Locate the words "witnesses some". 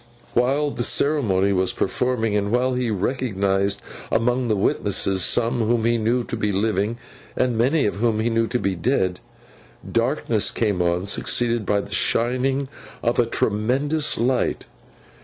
4.55-5.59